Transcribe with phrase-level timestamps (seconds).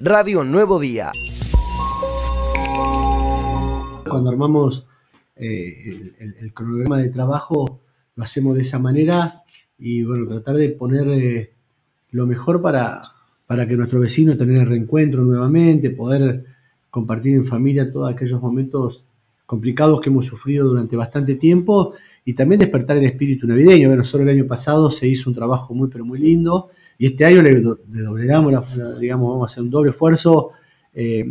[0.00, 1.10] Radio Nuevo Día.
[4.08, 4.86] Cuando armamos
[5.34, 7.80] eh, el, cronograma de trabajo,
[8.14, 9.42] lo hacemos de esa manera
[9.76, 11.52] y bueno, tratar de poner eh,
[12.10, 13.02] lo mejor para,
[13.46, 16.44] para que nuestro vecino tenga el reencuentro nuevamente, poder
[16.90, 19.04] compartir en familia todos aquellos momentos
[19.48, 23.88] complicados que hemos sufrido durante bastante tiempo y también despertar el espíritu navideño.
[23.88, 27.24] Bueno, solo el año pasado se hizo un trabajo muy, pero muy lindo y este
[27.24, 30.50] año le, doblegamos, digamos, vamos a hacer un doble esfuerzo,
[30.92, 31.24] eh,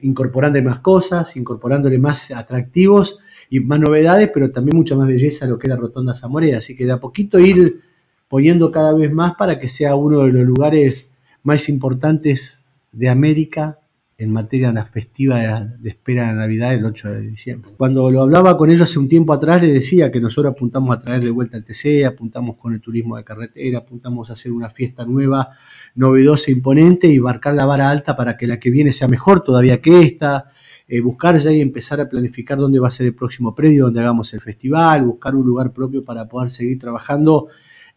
[0.00, 3.18] incorporándole más cosas, incorporándole más atractivos
[3.50, 6.56] y más novedades, pero también mucha más belleza a lo que es la Rotonda Zamoreda.
[6.56, 7.82] Así que de a poquito ir
[8.28, 11.10] poniendo cada vez más para que sea uno de los lugares
[11.42, 13.78] más importantes de América
[14.20, 17.70] en materia de la festiva de espera de Navidad el 8 de diciembre.
[17.76, 20.98] Cuando lo hablaba con ellos hace un tiempo atrás, les decía que nosotros apuntamos a
[20.98, 24.70] traer de vuelta al TC, apuntamos con el turismo de carretera, apuntamos a hacer una
[24.70, 25.50] fiesta nueva,
[25.94, 29.80] novedosa, imponente y marcar la vara alta para que la que viene sea mejor todavía
[29.80, 30.50] que esta,
[30.88, 34.00] eh, buscar ya y empezar a planificar dónde va a ser el próximo predio donde
[34.00, 37.46] hagamos el festival, buscar un lugar propio para poder seguir trabajando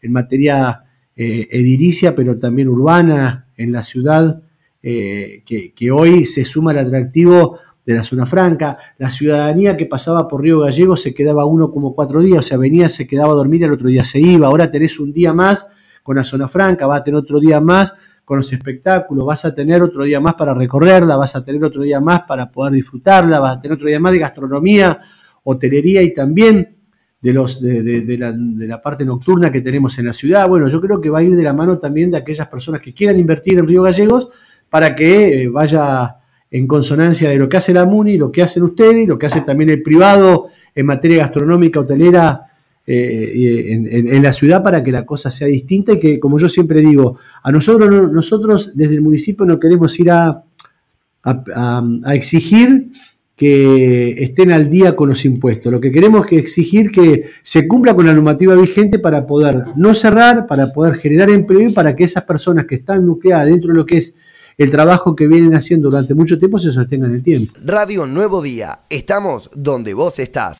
[0.00, 0.84] en materia
[1.16, 4.40] eh, edilicia, pero también urbana en la ciudad
[4.82, 8.76] eh, que, hoy se suma al atractivo de la zona franca.
[8.98, 12.58] La ciudadanía que pasaba por Río Gallego se quedaba uno como cuatro días, o sea,
[12.58, 14.46] venía, se quedaba a dormir el otro día se iba.
[14.48, 15.68] Ahora tenés un día más
[16.02, 19.54] con la zona franca, vas a tener otro día más con los espectáculos, vas a
[19.54, 23.40] tener otro día más para recorrerla, vas a tener otro día más para poder disfrutarla,
[23.40, 24.98] vas a tener otro día más de gastronomía,
[25.44, 26.76] hotelería y también
[27.20, 30.48] de, los, de, la, de, la, parte nocturna que tenemos en la ciudad.
[30.48, 32.92] Bueno, yo creo que va a ir de la mano también de aquellas personas que
[32.92, 34.28] quieran invertir en Río Gallegos,
[34.72, 36.16] para que eh, vaya
[36.50, 39.42] en consonancia de lo que hace la MUNI, lo que hacen ustedes, lo que hace
[39.42, 42.46] también el privado en materia gastronómica, hotelera
[42.86, 46.80] eh, en, la ciudad para que la cosa sea distinta y que, como yo siempre
[46.80, 50.42] digo, a nosotros, nosotros desde el municipio no queremos ir a,
[51.22, 52.92] a, exigir
[53.36, 55.70] que estén al día con los impuestos.
[55.70, 59.92] Lo que queremos es exigir que se cumpla con la normativa vigente para poder no
[59.92, 63.74] cerrar, para poder generar empleo y para que esas personas que están nucleadas dentro de
[63.74, 64.14] lo que es
[64.58, 67.52] el trabajo que vienen haciendo durante mucho tiempo se sostenga en el tiempo.
[67.64, 70.50] Radio Nuevo Día, estamos donde vos estás.